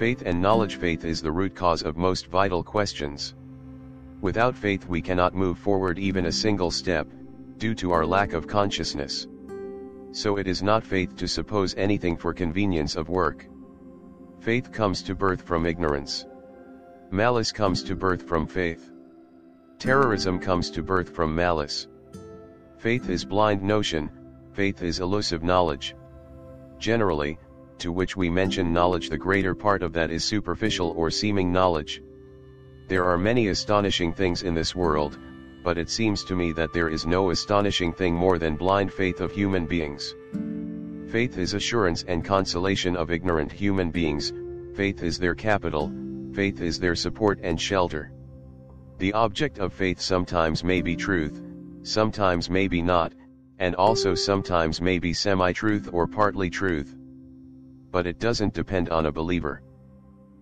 [0.00, 3.34] Faith and knowledge Faith is the root cause of most vital questions.
[4.22, 7.06] Without faith we cannot move forward even a single step,
[7.58, 9.28] due to our lack of consciousness.
[10.12, 13.46] So it is not faith to suppose anything for convenience of work.
[14.40, 16.24] Faith comes to birth from ignorance.
[17.10, 18.90] Malice comes to birth from faith.
[19.78, 21.88] Terrorism comes to birth from malice.
[22.78, 24.08] Faith is blind notion,
[24.54, 25.94] faith is elusive knowledge.
[26.78, 27.38] Generally,
[27.80, 32.02] to which we mention knowledge the greater part of that is superficial or seeming knowledge.
[32.88, 35.18] There are many astonishing things in this world,
[35.62, 39.20] but it seems to me that there is no astonishing thing more than blind faith
[39.20, 40.14] of human beings.
[41.10, 44.32] Faith is assurance and consolation of ignorant human beings,
[44.74, 45.92] faith is their capital,
[46.32, 48.12] faith is their support and shelter.
[48.98, 51.42] The object of faith sometimes may be truth,
[51.82, 53.12] sometimes may be not,
[53.58, 56.96] and also sometimes may be semi-truth or partly truth.
[57.90, 59.62] But it doesn't depend on a believer.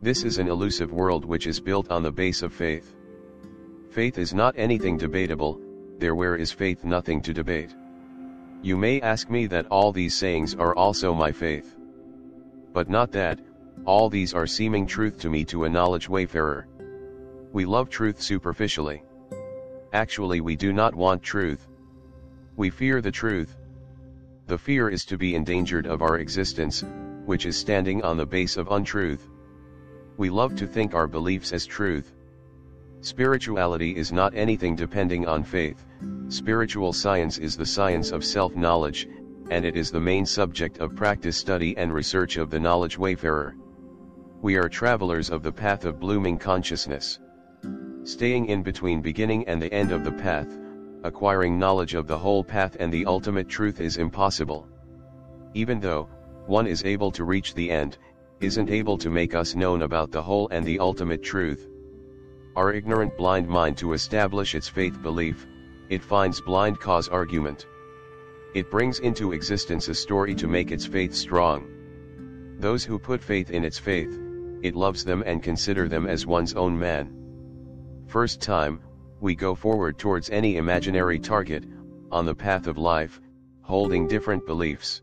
[0.00, 2.94] This is an elusive world which is built on the base of faith.
[3.90, 5.60] Faith is not anything debatable,
[5.98, 7.74] there where is faith nothing to debate.
[8.62, 11.76] You may ask me that all these sayings are also my faith.
[12.72, 13.40] But not that,
[13.84, 16.66] all these are seeming truth to me to a knowledge wayfarer.
[17.52, 19.02] We love truth superficially.
[19.92, 21.68] Actually we do not want truth.
[22.56, 23.56] We fear the truth.
[24.46, 26.84] The fear is to be endangered of our existence,
[27.26, 29.28] which is standing on the base of untruth.
[30.16, 32.14] We love to think our beliefs as truth.
[33.00, 35.84] Spirituality is not anything depending on faith,
[36.28, 39.08] spiritual science is the science of self-knowledge,
[39.50, 43.56] and it is the main subject of practice study and research of the knowledge wayfarer.
[44.40, 47.18] We are travelers of the path of blooming consciousness.
[48.04, 50.58] Staying in between beginning and the end of the path,
[51.02, 54.66] acquiring knowledge of the whole path and the ultimate truth is impossible.
[55.52, 56.08] Even though,
[56.46, 57.98] one is able to reach the end,
[58.40, 61.68] isn't able to make us known about the whole and the ultimate truth.
[62.56, 65.46] Our ignorant blind mind to establish its faith belief,
[65.88, 67.66] it finds blind cause argument.
[68.54, 71.66] It brings into existence a story to make its faith strong.
[72.58, 74.20] Those who put faith in its faith,
[74.62, 77.12] it loves them and consider them as one's own man.
[78.06, 78.80] First time,
[79.20, 81.64] we go forward towards any imaginary target,
[82.12, 83.20] on the path of life,
[83.62, 85.02] holding different beliefs.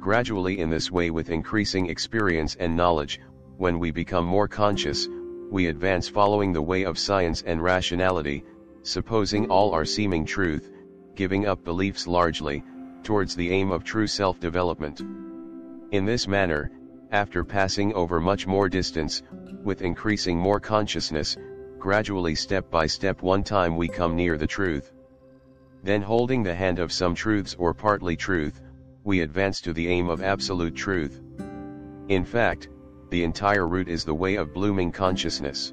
[0.00, 3.20] Gradually in this way with increasing experience and knowledge,
[3.58, 5.06] when we become more conscious,
[5.50, 8.42] we advance following the way of science and rationality,
[8.82, 10.72] supposing all are seeming truth,
[11.14, 12.64] giving up beliefs largely,
[13.02, 15.02] towards the aim of true self-development.
[15.92, 16.70] In this manner,
[17.12, 19.22] after passing over much more distance,
[19.62, 21.36] with increasing more consciousness,
[21.78, 24.92] gradually step by step one time we come near the truth.
[25.82, 28.60] Then holding the hand of some truths or partly truth,
[29.08, 31.22] we advance to the aim of absolute truth.
[32.08, 32.68] In fact,
[33.08, 35.72] the entire route is the way of blooming consciousness.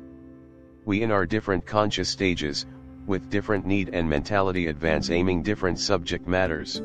[0.86, 2.66] We in our different conscious stages,
[3.06, 6.82] with different need and mentality advance aiming different subject matters.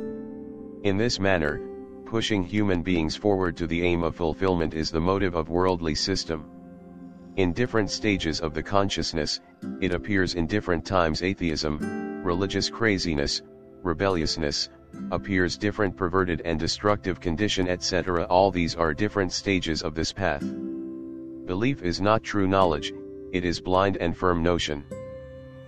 [0.82, 1.60] In this manner,
[2.04, 6.44] pushing human beings forward to the aim of fulfillment is the motive of worldly system.
[7.36, 9.40] In different stages of the consciousness,
[9.80, 13.40] it appears in different times atheism, religious craziness,
[13.84, 14.68] rebelliousness,
[15.12, 18.24] appears different perverted and destructive condition etc.
[18.24, 20.44] All these are different stages of this path.
[21.46, 22.92] Belief is not true knowledge,
[23.32, 24.84] it is blind and firm notion.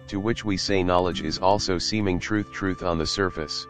[0.09, 3.66] To which we say knowledge is also seeming truth truth on the surface.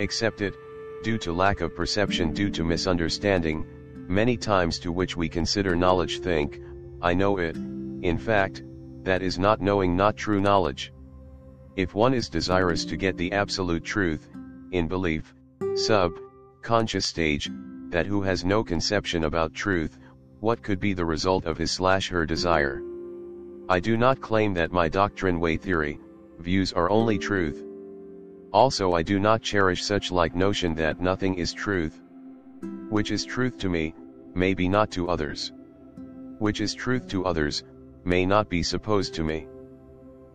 [0.00, 0.54] Accept it,
[1.02, 3.66] due to lack of perception due to misunderstanding,
[4.08, 6.60] many times to which we consider knowledge think,
[7.02, 8.62] I know it, in fact,
[9.02, 10.92] that is not knowing not true knowledge.
[11.76, 14.28] If one is desirous to get the absolute truth,
[14.72, 15.34] in belief,
[15.74, 16.12] sub,
[16.62, 17.50] conscious stage,
[17.90, 19.98] that who has no conception about truth,
[20.40, 22.82] what could be the result of his slash her desire.
[23.68, 25.98] I do not claim that my doctrine way theory,
[26.38, 27.64] views are only truth.
[28.52, 32.00] Also I do not cherish such like notion that nothing is truth.
[32.88, 33.94] Which is truth to me,
[34.34, 35.52] may be not to others.
[36.38, 37.64] Which is truth to others,
[38.04, 39.46] may not be supposed to me.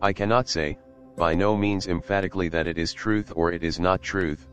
[0.00, 0.78] I cannot say,
[1.16, 4.48] by no means emphatically that it is truth or it is not truth.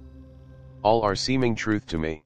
[0.84, 2.24] All are seeming truth to me.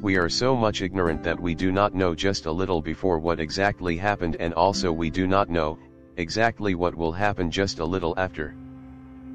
[0.00, 3.40] We are so much ignorant that we do not know just a little before what
[3.40, 5.78] exactly happened and also we do not know,
[6.16, 8.54] exactly what will happen just a little after.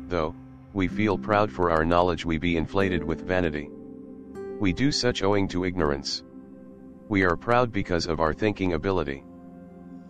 [0.08, 0.34] Though,
[0.74, 3.70] we feel proud for our knowledge we be inflated with vanity.
[4.60, 6.24] We do such owing to ignorance.
[7.10, 9.24] We are proud because of our thinking ability.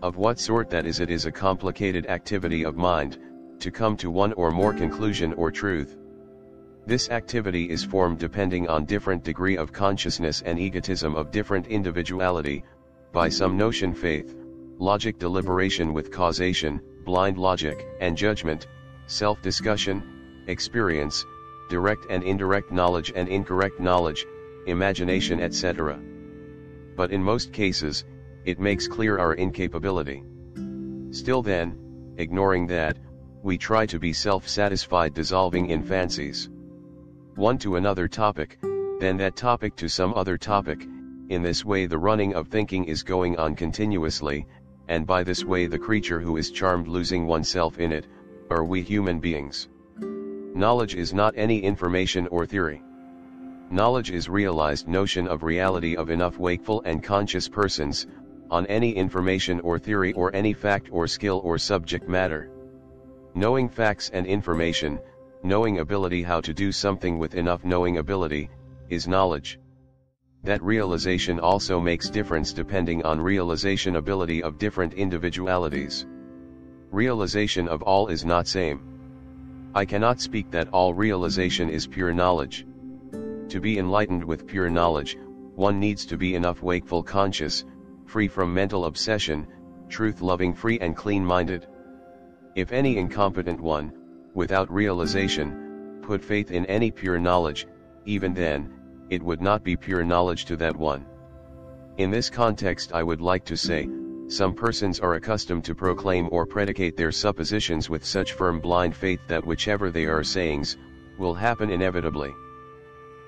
[0.01, 3.18] Of what sort that is it is a complicated activity of mind,
[3.59, 5.98] to come to one or more conclusion or truth.
[6.86, 12.63] This activity is formed depending on different degree of consciousness and egotism of different individuality,
[13.12, 14.36] by some notion faith,
[14.77, 18.68] logic deliberation with causation, blind logic and judgment,
[19.07, 20.04] self-discussion,
[20.48, 21.25] experience,
[21.69, 24.25] direct and indirect knowledge and incorrect knowledge,
[24.68, 26.00] imagination etc.
[26.95, 28.06] But in most cases,
[28.45, 30.24] it makes clear our incapability.
[31.12, 32.98] Still then, ignoring that,
[33.47, 36.49] we try to be self-satisfied dissolving in fancies.
[37.35, 38.59] One to another topic,
[38.99, 40.85] then that topic to some other topic,
[41.29, 44.45] in this way the running of thinking is going on continuously,
[44.89, 48.07] and by this way the creature who is charmed losing oneself in it,
[48.49, 49.69] are we human beings.
[49.97, 52.83] Knowledge is not any information or theory.
[53.71, 58.07] Knowledge is realized notion of reality of enough wakeful and conscious persons,
[58.51, 62.51] on any information or theory or any fact or skill or subject matter.
[63.37, 64.99] Knowing facts and information,
[65.43, 68.49] knowing ability how to do something with enough knowing ability,
[68.89, 69.59] is knowledge.
[70.43, 76.07] That realization also makes difference depending on realization ability of different individualities.
[76.89, 78.81] Realization of all is not same.
[79.75, 82.65] I cannot speak that all realization is pure knowledge.
[83.49, 85.15] To be enlightened with pure knowledge,
[85.53, 87.65] one needs to be enough wakeful conscious,
[88.07, 89.45] free from mental obsession,
[89.89, 91.67] truth-loving free and clean-minded.
[92.57, 93.94] If any incompetent one,
[94.33, 97.68] without realization, put faith in any pure knowledge,
[98.06, 98.74] even then,
[99.12, 101.06] it would not be pure knowledge to that one.
[101.98, 103.88] In this context I would like to say,
[104.27, 109.19] some persons are accustomed to proclaim or predicate their suppositions with such firm blind faith
[109.27, 110.77] that whichever they are sayings,
[111.19, 112.33] will happen inevitably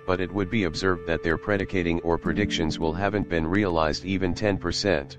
[0.07, 4.33] but it would be observed that their predicating or predictions will haven't been realized even
[4.33, 5.17] 10%.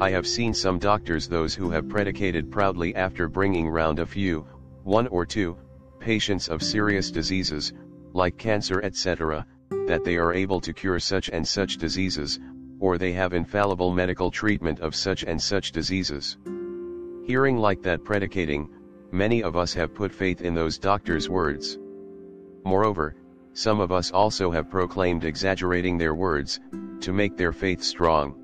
[0.00, 4.46] I have seen some doctors those who have predicated proudly after bringing round a few,
[4.82, 5.56] one or two,
[6.00, 7.72] patients of serious diseases,
[8.12, 9.46] like cancer etc.,
[9.86, 12.40] that they are able to cure such and such diseases,
[12.80, 16.36] or they have infallible medical treatment of such and such diseases.
[17.24, 18.68] Hearing like that predicating,
[19.12, 21.78] many of us have put faith in those doctors' words.
[22.64, 23.14] Moreover,
[23.52, 26.58] some of us also have proclaimed exaggerating their words,
[27.00, 28.41] to make their faith strong.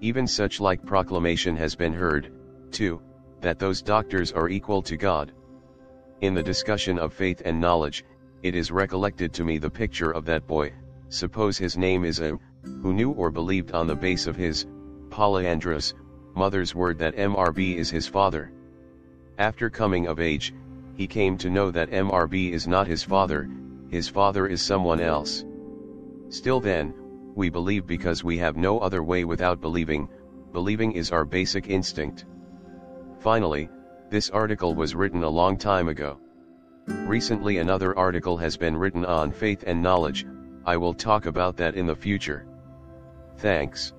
[0.00, 2.32] Even such like proclamation has been heard,
[2.70, 3.00] too,
[3.40, 5.32] that those doctors are equal to God.
[6.20, 8.04] In the discussion of faith and knowledge,
[8.42, 10.72] it is recollected to me the picture of that boy,
[11.08, 12.38] suppose his name is A,
[12.82, 14.66] who knew or believed on the base of his,
[15.10, 15.94] polyandrous,
[16.34, 18.52] mother's word that MRB is his father.
[19.38, 20.54] After coming of age,
[20.94, 23.48] he came to know that MRB is not his father,
[23.88, 25.44] his father is someone else.
[26.28, 26.94] Still then,
[27.38, 30.08] we believe because we have no other way without believing,
[30.52, 32.26] believing is our basic instinct.
[33.20, 33.70] Finally,
[34.10, 36.18] this article was written a long time ago.
[36.88, 40.26] Recently another article has been written on faith and knowledge,
[40.64, 42.44] I will talk about that in the future.
[43.36, 43.92] Thanks.